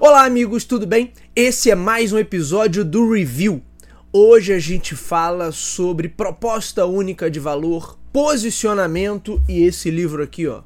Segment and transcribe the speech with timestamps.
[0.00, 1.12] Olá, amigos, tudo bem?
[1.36, 3.62] Esse é mais um episódio do Review.
[4.10, 10.62] Hoje a gente fala sobre proposta única de valor, posicionamento e esse livro aqui, ó.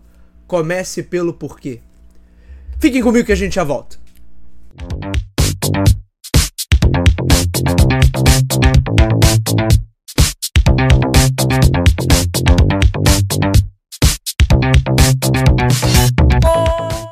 [0.46, 1.80] Comece pelo porquê.
[2.78, 3.98] Fiquem comigo que a gente já volta.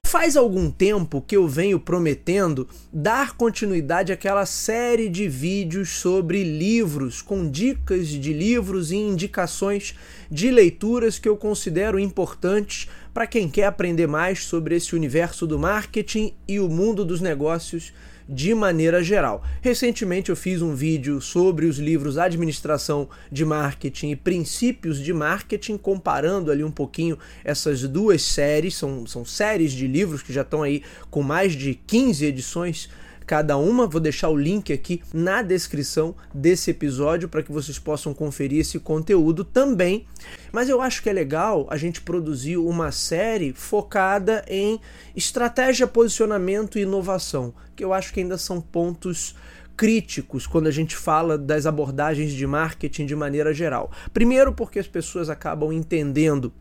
[0.06, 7.20] Faz algum tempo que eu venho prometendo dar continuidade àquela série de vídeos sobre livros,
[7.20, 9.94] com dicas de livros e indicações
[10.30, 15.58] de leituras que eu considero importantes para quem quer aprender mais sobre esse universo do
[15.58, 17.92] marketing e o mundo dos negócios
[18.28, 19.42] de maneira geral.
[19.60, 25.76] Recentemente eu fiz um vídeo sobre os livros Administração de Marketing e Princípios de Marketing,
[25.76, 30.62] comparando ali um pouquinho essas duas séries, são, são séries de livros que já estão
[30.62, 32.88] aí com mais de 15 edições
[33.26, 33.86] cada uma.
[33.86, 38.78] Vou deixar o link aqui na descrição desse episódio para que vocês possam conferir esse
[38.78, 40.06] conteúdo também.
[40.52, 44.80] Mas eu acho que é legal a gente produzir uma série focada em
[45.14, 49.34] estratégia, posicionamento e inovação, que eu acho que ainda são pontos
[49.76, 53.90] críticos quando a gente fala das abordagens de marketing de maneira geral.
[54.12, 56.52] Primeiro, porque as pessoas acabam entendendo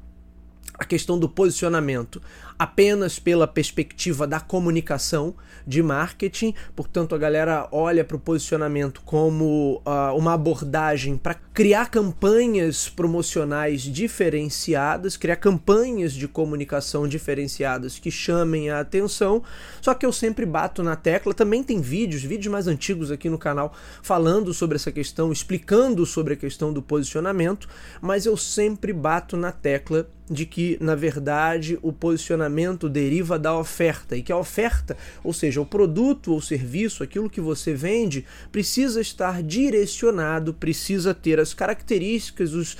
[0.77, 2.21] a questão do posicionamento
[2.63, 5.35] apenas pela perspectiva da comunicação
[5.67, 11.89] de marketing, portanto a galera olha para o posicionamento como uh, uma abordagem para criar
[11.89, 19.43] campanhas promocionais diferenciadas, criar campanhas de comunicação diferenciadas que chamem a atenção.
[19.81, 23.37] Só que eu sempre bato na tecla, também tem vídeos, vídeos mais antigos aqui no
[23.37, 27.67] canal falando sobre essa questão, explicando sobre a questão do posicionamento,
[28.01, 32.52] mas eu sempre bato na tecla de que, na verdade, o posicionamento
[32.89, 37.41] deriva da oferta e que a oferta, ou seja, o produto ou serviço, aquilo que
[37.41, 42.77] você vende, precisa estar direcionado, precisa ter as características, os,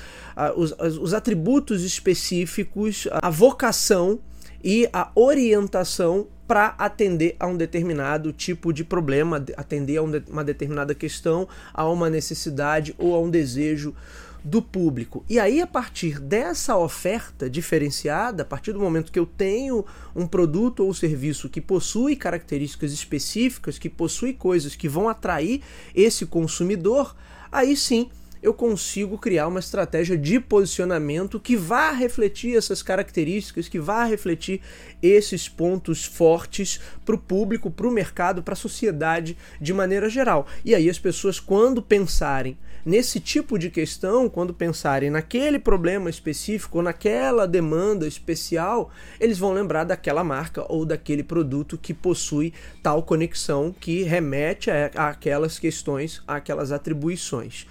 [0.56, 4.20] os, os atributos específicos, a vocação
[4.64, 10.94] e a orientação para atender a um determinado tipo de problema, atender a uma determinada
[10.94, 13.96] questão, a uma necessidade ou a um desejo
[14.44, 15.24] do público.
[15.30, 20.28] E aí, a partir dessa oferta diferenciada, a partir do momento que eu tenho um
[20.28, 25.62] produto ou serviço que possui características específicas, que possui coisas que vão atrair
[25.96, 27.16] esse consumidor,
[27.52, 28.10] aí sim
[28.44, 34.60] eu consigo criar uma estratégia de posicionamento que vá refletir essas características, que vá refletir
[35.02, 40.46] esses pontos fortes para o público, para o mercado, para a sociedade de maneira geral.
[40.66, 46.80] E aí as pessoas, quando pensarem nesse tipo de questão, quando pensarem naquele problema específico
[46.80, 53.04] ou naquela demanda especial, eles vão lembrar daquela marca ou daquele produto que possui tal
[53.04, 57.66] conexão que remete a, aquelas questões, aquelas atribuições.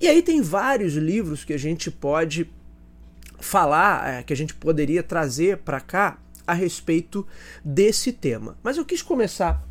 [0.00, 2.48] E aí tem vários livros que a gente pode
[3.40, 7.26] falar, é, que a gente poderia trazer para cá a respeito
[7.64, 8.56] desse tema.
[8.62, 9.62] Mas eu quis começar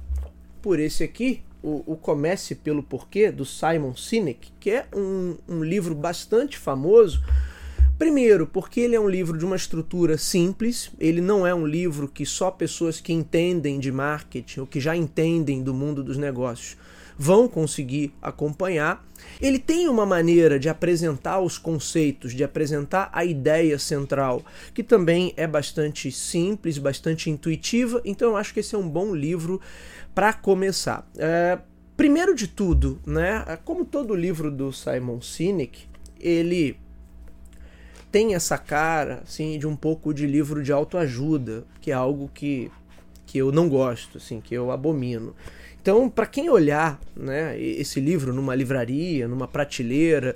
[0.61, 5.63] por esse aqui, o, o Comece pelo Porquê, do Simon Sinek, que é um, um
[5.63, 7.23] livro bastante famoso.
[7.97, 12.07] Primeiro, porque ele é um livro de uma estrutura simples, ele não é um livro
[12.07, 16.77] que só pessoas que entendem de marketing ou que já entendem do mundo dos negócios
[17.17, 19.05] vão conseguir acompanhar.
[19.41, 25.33] Ele tem uma maneira de apresentar os conceitos, de apresentar a ideia central, que também
[25.35, 29.59] é bastante simples, bastante intuitiva, então eu acho que esse é um bom livro
[30.13, 31.07] para começar.
[31.17, 31.57] É,
[31.95, 35.87] primeiro de tudo, né, como todo livro do Simon Sinek,
[36.19, 36.77] ele
[38.11, 42.71] tem essa cara assim, de um pouco de livro de autoajuda, que é algo que,
[43.25, 45.35] que eu não gosto, assim, que eu abomino.
[45.87, 50.35] Então, para quem olhar né, esse livro numa livraria, numa prateleira,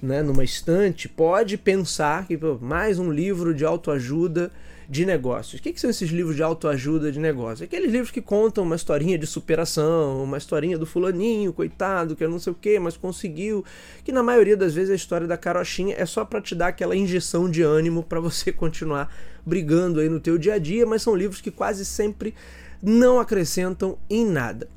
[0.00, 4.52] né, numa estante, pode pensar que pô, mais um livro de autoajuda
[4.88, 5.58] de negócios.
[5.58, 7.62] O que, que são esses livros de autoajuda de negócios?
[7.62, 12.30] Aqueles livros que contam uma historinha de superação, uma historinha do fulaninho, coitado, que eu
[12.30, 13.64] não sei o que, mas conseguiu.
[14.04, 16.94] Que na maioria das vezes a história da carochinha é só para te dar aquela
[16.94, 19.12] injeção de ânimo para você continuar
[19.44, 22.32] brigando aí no teu dia a dia, mas são livros que quase sempre
[22.80, 24.68] não acrescentam em nada.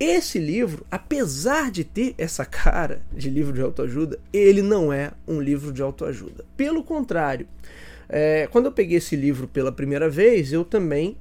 [0.00, 5.40] Esse livro, apesar de ter essa cara de livro de autoajuda, ele não é um
[5.40, 6.44] livro de autoajuda.
[6.56, 7.48] Pelo contrário,
[8.08, 11.16] é, quando eu peguei esse livro pela primeira vez, eu também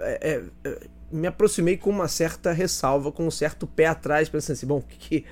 [0.00, 0.78] é, é,
[1.12, 5.24] me aproximei com uma certa ressalva, com um certo pé atrás, pensando assim: bom, que,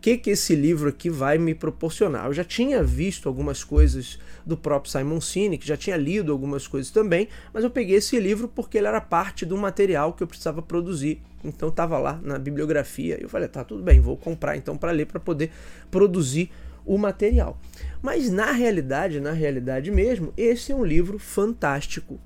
[0.00, 2.26] que, que esse livro aqui vai me proporcionar.
[2.26, 6.92] Eu já tinha visto algumas coisas do próprio Simon Sinek, já tinha lido algumas coisas
[6.92, 10.62] também, mas eu peguei esse livro porque ele era parte do material que eu precisava
[10.62, 11.20] produzir.
[11.44, 15.06] Então estava lá na bibliografia eu falei, tá tudo bem, vou comprar então para ler
[15.06, 15.50] para poder
[15.90, 16.50] produzir
[16.84, 17.58] o material.
[18.02, 22.18] Mas na realidade, na realidade mesmo, esse é um livro fantástico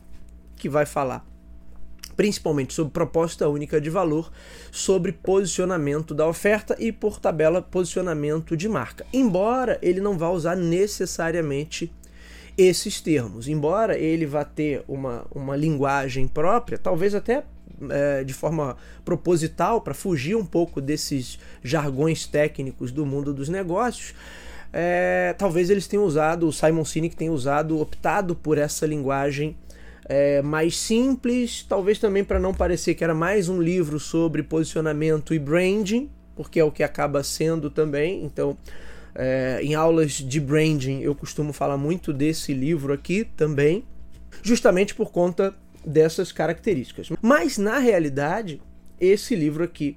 [0.56, 1.26] que vai falar
[2.19, 4.29] principalmente sobre proposta única de valor,
[4.73, 9.06] sobre posicionamento da oferta e, por tabela, posicionamento de marca.
[9.12, 11.93] Embora ele não vá usar necessariamente
[12.56, 17.44] esses termos, embora ele vá ter uma, uma linguagem própria, talvez até
[17.90, 24.14] é, de forma proposital, para fugir um pouco desses jargões técnicos do mundo dos negócios.
[24.72, 29.56] É, talvez eles tenham usado, o Simon Sinek tenha usado, optado por essa linguagem
[30.08, 35.34] é, mais simples, talvez também para não parecer que era mais um livro sobre posicionamento
[35.34, 38.24] e branding, porque é o que acaba sendo também.
[38.24, 38.56] Então,
[39.14, 43.84] é, em aulas de branding, eu costumo falar muito desse livro aqui também,
[44.42, 45.54] justamente por conta
[45.88, 47.08] dessas características.
[47.23, 48.61] Mas na realidade,
[49.00, 49.96] esse livro aqui,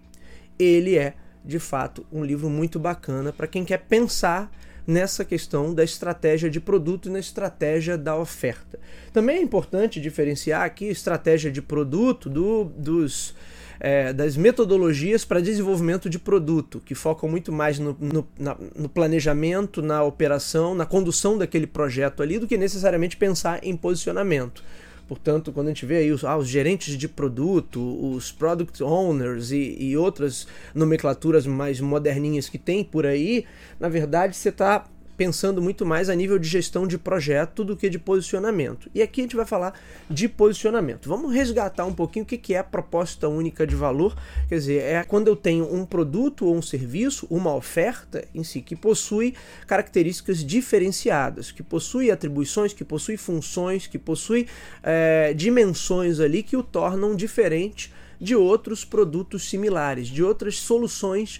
[0.57, 4.51] ele é de fato um livro muito bacana para quem quer pensar
[4.85, 8.79] nessa questão da estratégia de produto e na estratégia da oferta.
[9.13, 13.35] Também é importante diferenciar aqui estratégia de produto do, dos
[13.83, 18.87] é, das metodologias para desenvolvimento de produto, que focam muito mais no, no, na, no,
[18.87, 24.63] planejamento, na operação, na condução daquele projeto ali, do que necessariamente pensar em posicionamento.
[25.11, 27.81] Portanto, quando a gente vê aí os, ah, os gerentes de produto,
[28.15, 33.43] os product owners e, e outras nomenclaturas mais moderninhas que tem por aí,
[33.77, 34.85] na verdade você está
[35.21, 38.89] pensando muito mais a nível de gestão de projeto do que de posicionamento.
[38.91, 39.79] E aqui a gente vai falar
[40.09, 41.07] de posicionamento.
[41.07, 44.17] Vamos resgatar um pouquinho o que é a proposta única de valor.
[44.49, 48.63] Quer dizer, é quando eu tenho um produto ou um serviço, uma oferta em si,
[48.63, 49.35] que possui
[49.67, 54.47] características diferenciadas, que possui atribuições, que possui funções, que possui
[54.81, 61.39] é, dimensões ali que o tornam diferente de outros produtos similares, de outras soluções.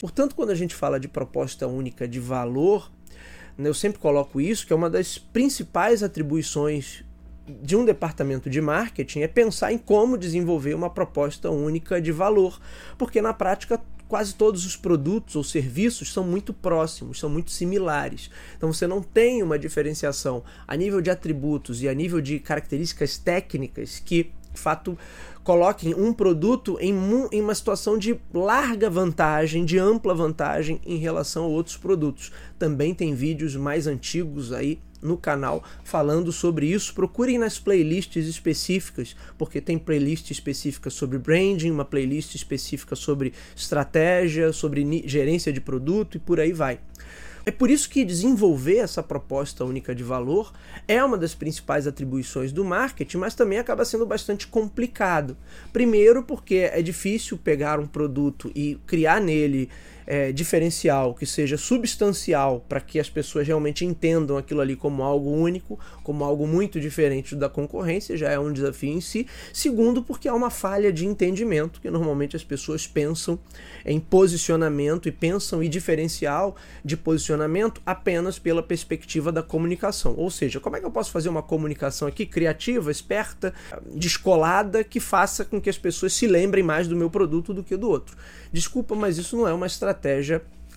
[0.00, 2.90] Portanto, quando a gente fala de proposta única de valor,
[3.56, 7.04] né, eu sempre coloco isso, que é uma das principais atribuições
[7.62, 12.60] de um departamento de marketing é pensar em como desenvolver uma proposta única de valor,
[12.96, 13.80] porque na prática
[14.10, 18.28] quase todos os produtos ou serviços são muito próximos, são muito similares.
[18.56, 23.16] Então você não tem uma diferenciação a nível de atributos e a nível de características
[23.18, 24.98] técnicas que fato
[25.42, 26.94] coloquem um produto em,
[27.32, 32.30] em uma situação de larga vantagem, de ampla vantagem em relação a outros produtos.
[32.58, 36.94] Também tem vídeos mais antigos aí no canal falando sobre isso.
[36.94, 44.52] Procurem nas playlists específicas, porque tem playlist específica sobre branding, uma playlist específica sobre estratégia,
[44.52, 46.80] sobre gerência de produto e por aí vai.
[47.44, 50.52] É por isso que desenvolver essa proposta única de valor
[50.86, 55.36] é uma das principais atribuições do marketing, mas também acaba sendo bastante complicado.
[55.72, 59.70] Primeiro, porque é difícil pegar um produto e criar nele
[60.10, 65.30] é, diferencial, que seja substancial para que as pessoas realmente entendam aquilo ali como algo
[65.30, 69.28] único, como algo muito diferente da concorrência, já é um desafio em si.
[69.52, 73.38] Segundo, porque há uma falha de entendimento, que normalmente as pessoas pensam
[73.86, 80.16] em posicionamento e pensam em diferencial de posicionamento apenas pela perspectiva da comunicação.
[80.16, 83.54] Ou seja, como é que eu posso fazer uma comunicação aqui criativa, esperta,
[83.94, 87.76] descolada, que faça com que as pessoas se lembrem mais do meu produto do que
[87.76, 88.16] do outro?
[88.52, 89.99] Desculpa, mas isso não é uma estratégia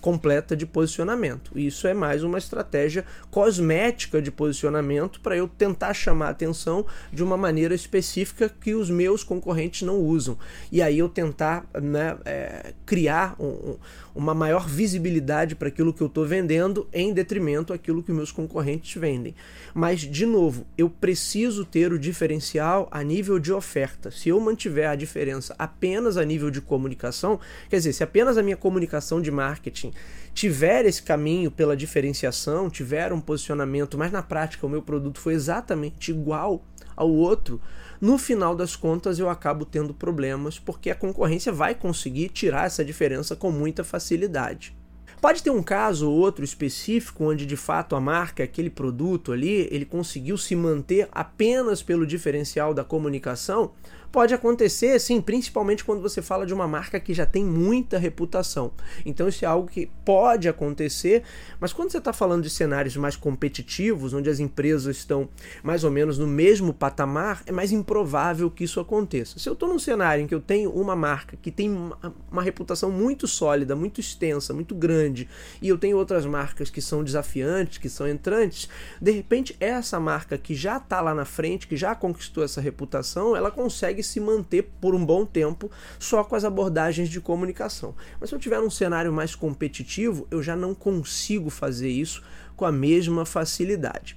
[0.04, 1.58] completa de posicionamento.
[1.58, 7.24] Isso é mais uma estratégia cosmética de posicionamento para eu tentar chamar a atenção de
[7.24, 10.36] uma maneira específica que os meus concorrentes não usam.
[10.70, 13.78] E aí eu tentar né, é, criar um,
[14.14, 19.00] uma maior visibilidade para aquilo que eu estou vendendo em detrimento daquilo que meus concorrentes
[19.00, 19.34] vendem.
[19.74, 24.10] Mas, de novo, eu preciso ter o diferencial a nível de oferta.
[24.10, 28.42] Se eu mantiver a diferença apenas a nível de comunicação, quer dizer, se apenas a
[28.42, 29.92] minha comunicação de marketing
[30.32, 35.34] tiver esse caminho pela diferenciação, tiver um posicionamento, mas na prática o meu produto foi
[35.34, 36.64] exatamente igual
[36.96, 37.60] ao outro,
[38.00, 42.84] no final das contas eu acabo tendo problemas porque a concorrência vai conseguir tirar essa
[42.84, 44.76] diferença com muita facilidade.
[45.20, 49.66] Pode ter um caso ou outro específico onde de fato a marca, aquele produto ali,
[49.70, 53.72] ele conseguiu se manter apenas pelo diferencial da comunicação,
[54.14, 58.70] Pode acontecer, sim, principalmente quando você fala de uma marca que já tem muita reputação.
[59.04, 61.24] Então isso é algo que pode acontecer,
[61.58, 65.28] mas quando você está falando de cenários mais competitivos, onde as empresas estão
[65.64, 69.36] mais ou menos no mesmo patamar, é mais improvável que isso aconteça.
[69.40, 72.92] Se eu estou num cenário em que eu tenho uma marca que tem uma, reputação
[72.92, 75.28] muito sólida, muito extensa, muito grande,
[75.60, 78.68] e eu tenho outras marcas que são desafiantes, que são entrantes,
[79.00, 83.34] de repente essa marca que já está lá na frente, que já conquistou essa reputação,
[83.34, 87.94] ela consegue se manter por um bom tempo só com as abordagens de comunicação.
[88.20, 92.22] Mas se eu tiver um cenário mais competitivo, eu já não consigo fazer isso
[92.56, 94.16] com a mesma facilidade.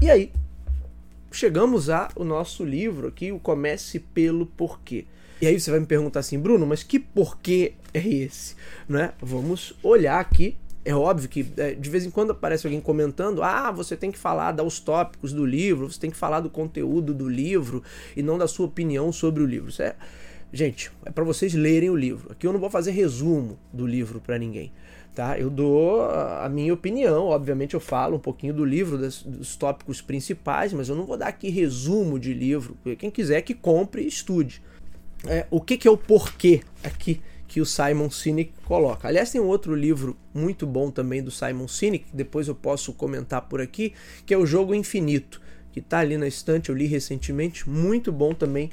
[0.00, 0.32] E aí,
[1.30, 5.06] chegamos ao nosso livro aqui, o Comece pelo Porquê.
[5.40, 8.54] E aí você vai me perguntar assim, Bruno, mas que porquê é esse?
[8.88, 9.12] Né?
[9.20, 13.70] Vamos olhar aqui é óbvio que é, de vez em quando aparece alguém comentando: ah,
[13.70, 17.28] você tem que falar dos tópicos do livro, você tem que falar do conteúdo do
[17.28, 17.82] livro
[18.16, 19.68] e não da sua opinião sobre o livro.
[19.68, 19.94] Isso é,
[20.52, 22.32] gente, é para vocês lerem o livro.
[22.32, 24.72] Aqui eu não vou fazer resumo do livro para ninguém.
[25.14, 25.36] Tá?
[25.38, 30.00] Eu dou a minha opinião, obviamente eu falo um pouquinho do livro, dos, dos tópicos
[30.00, 32.76] principais, mas eu não vou dar aqui resumo de livro.
[32.96, 34.62] Quem quiser que compre e estude.
[35.26, 39.08] É, o que, que é o porquê aqui que o Simon Sinek coloca.
[39.08, 42.92] Aliás, tem um outro livro muito bom também do Simon Sinek, que depois eu posso
[42.92, 43.92] comentar por aqui,
[44.24, 45.42] que é O Jogo Infinito,
[45.72, 48.70] que está ali na estante, eu li recentemente, muito bom também,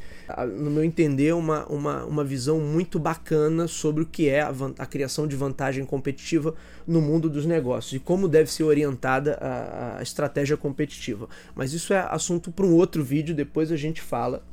[0.60, 4.86] no meu entender, uma, uma, uma visão muito bacana sobre o que é a, a
[4.86, 6.54] criação de vantagem competitiva
[6.86, 11.28] no mundo dos negócios e como deve ser orientada a, a estratégia competitiva.
[11.56, 14.44] Mas isso é assunto para um outro vídeo, depois a gente fala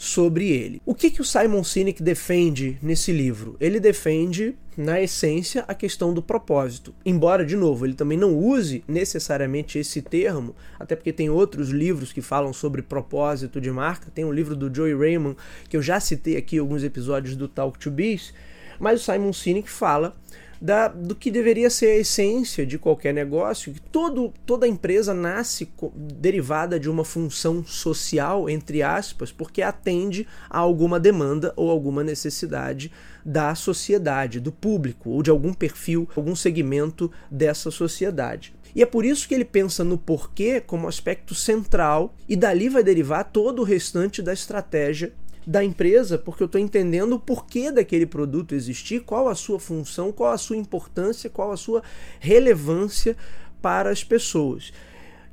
[0.00, 0.80] sobre ele.
[0.86, 3.54] O que, que o Simon Sinek defende nesse livro?
[3.60, 6.94] Ele defende, na essência, a questão do propósito.
[7.04, 12.14] Embora, de novo, ele também não use necessariamente esse termo, até porque tem outros livros
[12.14, 14.10] que falam sobre propósito de marca.
[14.10, 15.36] Tem um livro do Joey Raymond,
[15.68, 18.32] que eu já citei aqui alguns episódios do Talk to Biz,
[18.78, 20.16] mas o Simon Sinek fala
[20.60, 25.72] da, do que deveria ser a essência de qualquer negócio, que todo, toda empresa nasce
[25.94, 32.92] derivada de uma função social, entre aspas, porque atende a alguma demanda ou alguma necessidade
[33.24, 38.54] da sociedade, do público, ou de algum perfil, algum segmento dessa sociedade.
[38.74, 42.82] E é por isso que ele pensa no porquê como aspecto central, e dali vai
[42.82, 45.12] derivar todo o restante da estratégia
[45.46, 50.12] da empresa, porque eu estou entendendo o porquê daquele produto existir, qual a sua função,
[50.12, 51.82] qual a sua importância, qual a sua
[52.18, 53.16] relevância
[53.60, 54.72] para as pessoas.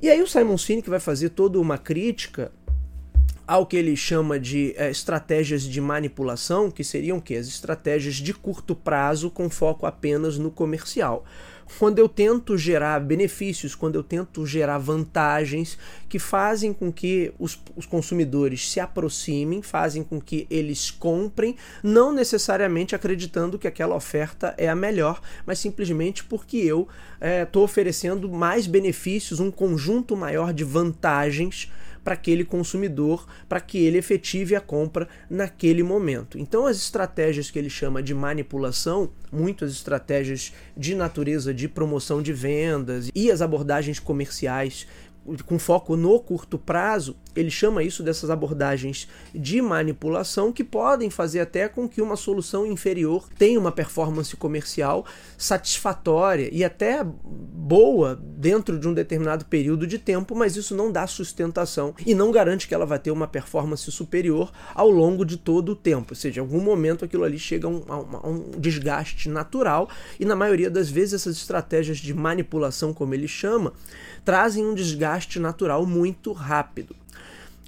[0.00, 2.52] E aí o Simon Sinek vai fazer toda uma crítica
[3.46, 8.34] ao que ele chama de é, estratégias de manipulação, que seriam que as estratégias de
[8.34, 11.24] curto prazo com foco apenas no comercial
[11.78, 17.60] quando eu tento gerar benefícios, quando eu tento gerar vantagens que fazem com que os,
[17.76, 24.54] os consumidores se aproximem, fazem com que eles comprem, não necessariamente acreditando que aquela oferta
[24.56, 26.88] é a melhor, mas simplesmente porque eu
[27.42, 31.70] estou é, oferecendo mais benefícios, um conjunto maior de vantagens
[32.08, 36.38] para aquele consumidor, para que ele efetive a compra naquele momento.
[36.38, 42.32] Então, as estratégias que ele chama de manipulação, muitas estratégias de natureza de promoção de
[42.32, 44.86] vendas e as abordagens comerciais
[45.44, 51.40] com foco no curto prazo, ele chama isso dessas abordagens de manipulação que podem fazer
[51.40, 58.78] até com que uma solução inferior tenha uma performance comercial satisfatória e até boa dentro
[58.78, 62.74] de um determinado período de tempo, mas isso não dá sustentação e não garante que
[62.74, 66.06] ela vai ter uma performance superior ao longo de todo o tempo.
[66.10, 70.24] Ou seja, em algum momento aquilo ali chega a um, a um desgaste natural e
[70.24, 73.72] na maioria das vezes essas estratégias de manipulação, como ele chama,
[74.24, 76.96] trazem um desgaste natural muito rápido.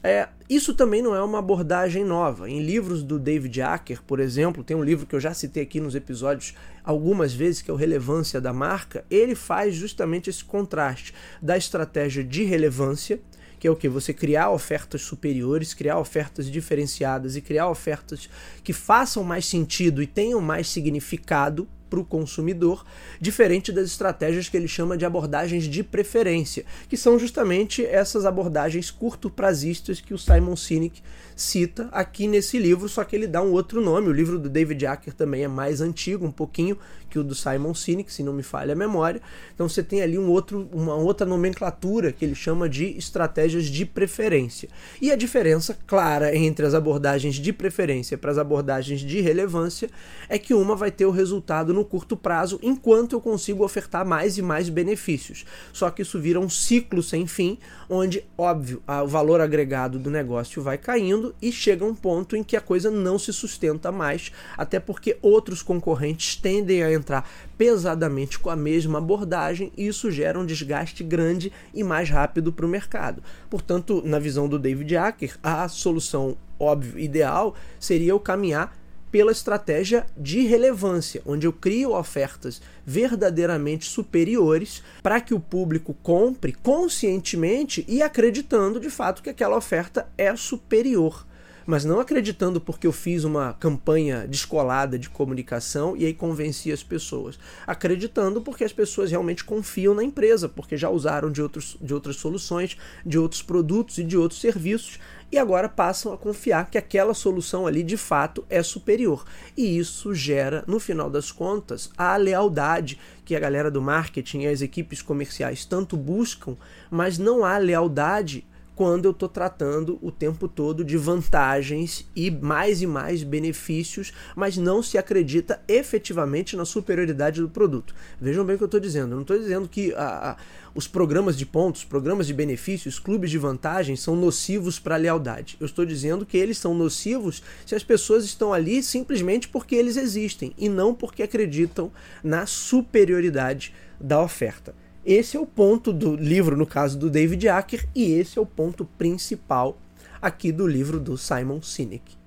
[0.02, 2.48] É, isso também não é uma abordagem nova.
[2.48, 5.78] Em livros do David Acker, por exemplo, tem um livro que eu já citei aqui
[5.78, 11.12] nos episódios algumas vezes, que é o Relevância da Marca, ele faz justamente esse contraste
[11.40, 13.20] da estratégia de relevância,
[13.58, 13.90] que é o que?
[13.90, 18.30] Você criar ofertas superiores, criar ofertas diferenciadas e criar ofertas
[18.64, 22.86] que façam mais sentido e tenham mais significado para o consumidor,
[23.20, 28.90] diferente das estratégias que ele chama de abordagens de preferência, que são justamente essas abordagens
[28.90, 31.02] curto-prazistas que o Simon Sinek
[31.34, 34.08] cita aqui nesse livro, só que ele dá um outro nome.
[34.08, 36.78] O livro do David Acker também é mais antigo, um pouquinho,
[37.10, 39.20] que o do Simon Sinek, se não me falha a memória.
[39.54, 43.84] Então você tem ali um outro, uma outra nomenclatura que ele chama de estratégias de
[43.84, 44.68] preferência.
[45.02, 49.90] E a diferença clara entre as abordagens de preferência para as abordagens de relevância
[50.28, 54.38] é que uma vai ter o resultado no curto prazo, enquanto eu consigo ofertar mais
[54.38, 55.44] e mais benefícios.
[55.72, 60.62] Só que isso vira um ciclo sem fim, onde, óbvio, o valor agregado do negócio
[60.62, 64.78] vai caindo e chega um ponto em que a coisa não se sustenta mais, até
[64.78, 67.28] porque outros concorrentes tendem a entrar
[67.58, 72.66] pesadamente com a mesma abordagem e isso gera um desgaste grande e mais rápido para
[72.66, 73.22] o mercado.
[73.48, 78.78] Portanto, na visão do David Acker, a solução óbvio ideal seria eu caminhar
[79.10, 86.52] pela estratégia de relevância, onde eu crio ofertas verdadeiramente superiores para que o público compre
[86.52, 91.26] conscientemente e acreditando de fato que aquela oferta é superior
[91.66, 96.82] mas não acreditando porque eu fiz uma campanha descolada de comunicação e aí convenci as
[96.82, 97.38] pessoas.
[97.66, 102.16] Acreditando porque as pessoas realmente confiam na empresa, porque já usaram de, outros, de outras
[102.16, 104.98] soluções, de outros produtos e de outros serviços
[105.32, 109.24] e agora passam a confiar que aquela solução ali de fato é superior.
[109.56, 114.46] E isso gera, no final das contas, a lealdade que a galera do marketing e
[114.48, 116.56] as equipes comerciais tanto buscam,
[116.90, 118.44] mas não há lealdade
[118.80, 124.56] quando eu estou tratando o tempo todo de vantagens e mais e mais benefícios, mas
[124.56, 127.94] não se acredita efetivamente na superioridade do produto.
[128.18, 129.10] Vejam bem o que eu estou dizendo.
[129.10, 130.36] Eu não estou dizendo que a, a,
[130.74, 135.58] os programas de pontos, programas de benefícios, clubes de vantagens são nocivos para a lealdade.
[135.60, 139.98] Eu estou dizendo que eles são nocivos se as pessoas estão ali simplesmente porque eles
[139.98, 141.92] existem e não porque acreditam
[142.24, 144.74] na superioridade da oferta.
[145.04, 148.46] Esse é o ponto do livro, no caso do David Acker, e esse é o
[148.46, 149.78] ponto principal
[150.20, 152.18] aqui do livro do Simon Sinek.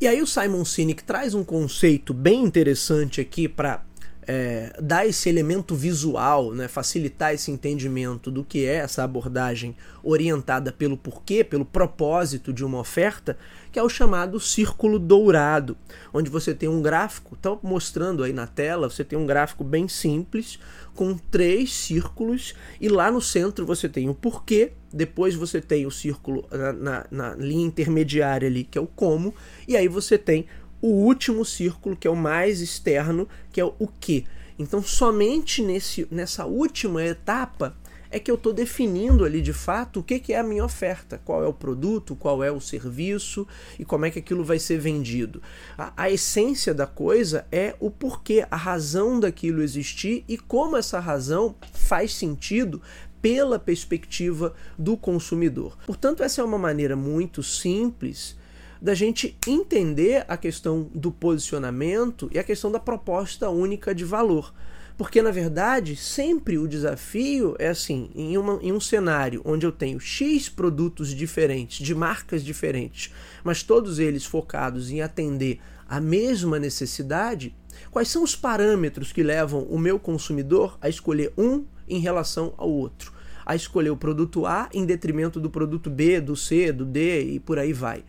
[0.00, 3.84] E aí o Simon Sinek traz um conceito bem interessante aqui para
[4.26, 10.72] é, dar esse elemento visual, né, facilitar esse entendimento do que é essa abordagem orientada
[10.72, 13.36] pelo porquê, pelo propósito de uma oferta,
[13.70, 15.76] que é o chamado círculo dourado,
[16.12, 19.88] onde você tem um gráfico, estão mostrando aí na tela, você tem um gráfico bem
[19.88, 20.58] simples,
[20.94, 25.90] com três círculos, e lá no centro você tem o porquê, depois você tem o
[25.90, 29.34] círculo na, na, na linha intermediária ali, que é o como,
[29.66, 30.46] e aí você tem
[30.80, 34.26] o último círculo, que é o mais externo, que é o que.
[34.58, 37.76] Então, somente nesse, nessa última etapa
[38.12, 41.20] é que eu estou definindo ali de fato o que, que é a minha oferta,
[41.24, 44.78] qual é o produto, qual é o serviço e como é que aquilo vai ser
[44.78, 45.42] vendido.
[45.76, 51.00] A, a essência da coisa é o porquê, a razão daquilo existir e como essa
[51.00, 52.82] razão faz sentido
[53.22, 55.78] pela perspectiva do consumidor.
[55.86, 58.36] Portanto, essa é uma maneira muito simples
[58.82, 64.52] da gente entender a questão do posicionamento e a questão da proposta única de valor.
[64.98, 69.70] Porque, na verdade, sempre o desafio é assim: em, uma, em um cenário onde eu
[69.70, 73.14] tenho X produtos diferentes, de marcas diferentes,
[73.44, 77.54] mas todos eles focados em atender a mesma necessidade,
[77.88, 82.68] quais são os parâmetros que levam o meu consumidor a escolher um em relação ao
[82.68, 83.12] outro?
[83.46, 87.40] A escolher o produto A em detrimento do produto B, do C, do D e
[87.40, 88.02] por aí vai.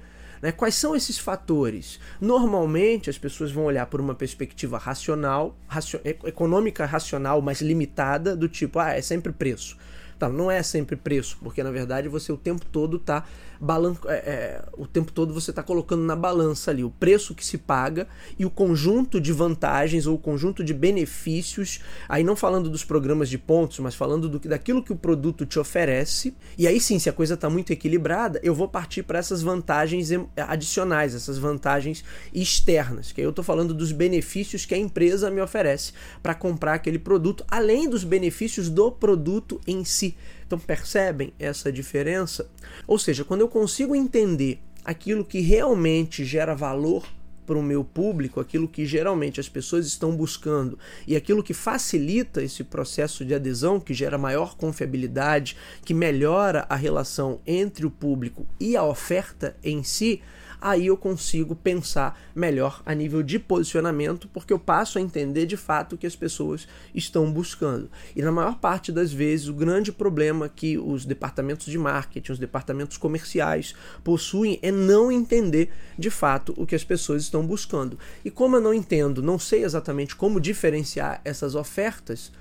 [0.44, 0.52] Né?
[0.52, 2.02] Quais são esses fatores?
[2.20, 8.50] Normalmente as pessoas vão olhar por uma perspectiva racional, racio econômica racional, mais limitada, do
[8.50, 9.78] tipo, ah, é sempre preço.
[10.20, 13.24] Tá, não é sempre preço, porque na verdade você o tempo todo está
[13.64, 17.46] balan é, é, o tempo todo você está colocando na balança ali o preço que
[17.46, 22.70] se paga e o conjunto de vantagens ou o conjunto de benefícios, aí não falando
[22.70, 26.36] dos programas de pontos, mas falando do, daquilo que o produto te oferece.
[26.58, 30.10] E aí sim, se a coisa está muito equilibrada, eu vou partir para essas vantagens
[30.36, 35.42] adicionais, essas vantagens externas, que aí eu estou falando dos benefícios que a empresa me
[35.42, 40.16] oferece para comprar aquele produto, além dos benefícios do produto em si.
[40.46, 42.50] Então percebem essa diferença?
[42.88, 47.06] Ou seja, quando eu consigo entender aquilo que realmente gera valor
[47.46, 52.42] para o meu público, aquilo que geralmente as pessoas estão buscando e aquilo que facilita
[52.42, 58.48] esse processo de adesão, que gera maior confiabilidade, que melhora a relação entre o público
[58.60, 60.22] e a oferta em si,
[60.64, 65.58] aí eu consigo pensar melhor a nível de posicionamento, porque eu passo a entender de
[65.58, 67.92] fato o que as pessoas estão buscando.
[68.16, 72.40] E na maior parte das vezes, o grande problema que os departamentos de marketing, os
[72.40, 78.00] departamentos comerciais possuem é não entender de fato o que as pessoas estão buscando.
[78.24, 82.32] E como eu não entendo, não sei exatamente como diferenciar essas ofertas,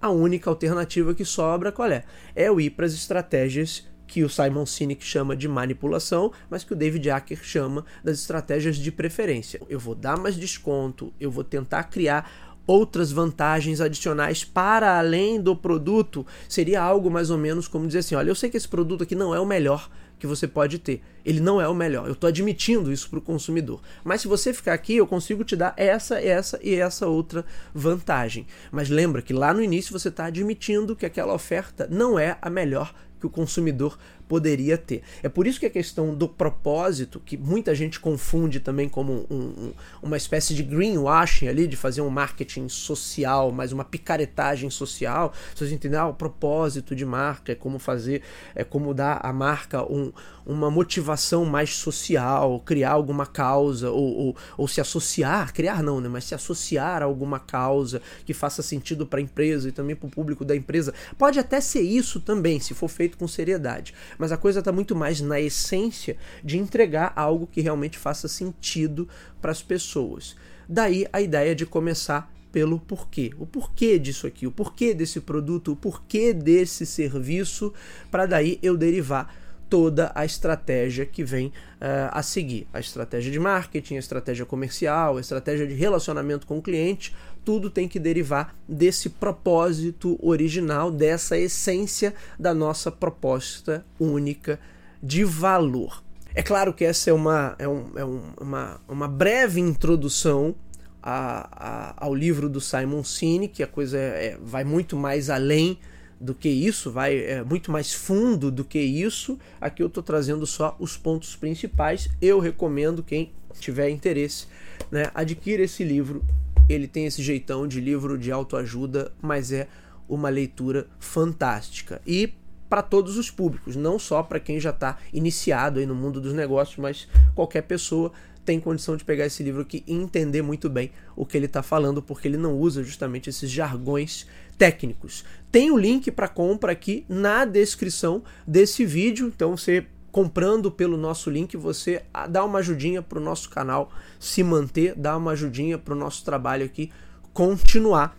[0.00, 2.04] a única alternativa que sobra qual é?
[2.34, 6.72] É eu ir para as estratégias que o Simon Sinek chama de manipulação, mas que
[6.72, 9.60] o David Acker chama das estratégias de preferência.
[9.68, 15.54] Eu vou dar mais desconto, eu vou tentar criar outras vantagens adicionais para além do
[15.54, 19.04] produto, seria algo mais ou menos como dizer assim: olha, eu sei que esse produto
[19.04, 19.88] aqui não é o melhor
[20.18, 21.02] que você pode ter.
[21.24, 22.06] Ele não é o melhor.
[22.06, 23.82] Eu estou admitindo isso para o consumidor.
[24.02, 28.46] Mas se você ficar aqui, eu consigo te dar essa, essa e essa outra vantagem.
[28.70, 32.48] Mas lembra que lá no início você está admitindo que aquela oferta não é a
[32.48, 32.94] melhor
[33.26, 35.02] que o consumidor poderia ter.
[35.22, 39.36] É por isso que a questão do propósito, que muita gente confunde também como um,
[39.36, 45.32] um, uma espécie de greenwashing ali, de fazer um marketing social, mas uma picaretagem social.
[45.54, 45.98] Vocês entendem?
[45.98, 48.22] Ah, o propósito de marca é como fazer,
[48.54, 50.12] é como dar à marca um,
[50.44, 56.08] uma motivação mais social, criar alguma causa, ou, ou, ou se associar, criar não, né?
[56.08, 60.06] Mas se associar a alguma causa que faça sentido para a empresa e também para
[60.06, 60.92] o público da empresa.
[61.16, 64.94] Pode até ser isso também, se for feito com seriedade mas a coisa está muito
[64.94, 69.08] mais na essência de entregar algo que realmente faça sentido
[69.40, 70.36] para as pessoas.
[70.68, 73.32] Daí a ideia de começar pelo porquê.
[73.38, 77.72] O porquê disso aqui, o porquê desse produto, o porquê desse serviço,
[78.10, 79.34] para daí eu derivar
[79.68, 82.66] toda a estratégia que vem uh, a seguir.
[82.72, 87.14] A estratégia de marketing, a estratégia comercial, a estratégia de relacionamento com o cliente,
[87.46, 94.58] tudo tem que derivar desse propósito original, dessa essência da nossa proposta única
[95.00, 96.02] de valor.
[96.34, 100.56] É claro que essa é uma, é um, é um, uma, uma breve introdução
[101.00, 105.30] a, a, ao livro do Simon Sinek, que a coisa é, é, vai muito mais
[105.30, 105.78] além
[106.20, 109.38] do que isso, vai é, muito mais fundo do que isso.
[109.60, 112.08] Aqui eu estou trazendo só os pontos principais.
[112.20, 113.30] Eu recomendo quem
[113.60, 114.46] tiver interesse,
[114.90, 116.24] né, adquira esse livro
[116.68, 119.68] ele tem esse jeitão de livro de autoajuda, mas é
[120.08, 122.00] uma leitura fantástica.
[122.06, 122.32] E
[122.68, 126.32] para todos os públicos, não só para quem já está iniciado aí no mundo dos
[126.32, 128.12] negócios, mas qualquer pessoa
[128.44, 131.62] tem condição de pegar esse livro aqui e entender muito bem o que ele está
[131.62, 134.26] falando, porque ele não usa justamente esses jargões
[134.56, 135.24] técnicos.
[135.50, 139.84] Tem o link para compra aqui na descrição desse vídeo, então você
[140.16, 145.14] comprando pelo nosso link, você dá uma ajudinha para o nosso canal se manter, dá
[145.14, 146.90] uma ajudinha para o nosso trabalho aqui
[147.34, 148.18] continuar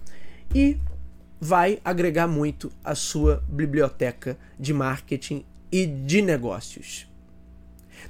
[0.53, 0.77] e
[1.41, 7.07] vai agregar muito à sua biblioteca de marketing e de negócios.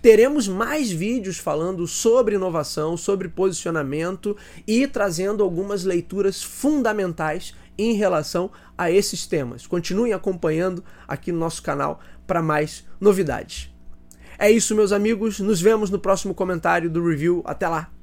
[0.02, 4.36] Teremos mais vídeos falando sobre inovação, sobre posicionamento
[4.68, 9.66] e trazendo algumas leituras fundamentais em relação a esses temas.
[9.66, 13.77] Continuem acompanhando aqui no nosso canal para mais novidades.
[14.38, 15.40] É isso, meus amigos.
[15.40, 17.42] Nos vemos no próximo comentário do review.
[17.46, 17.97] Até lá!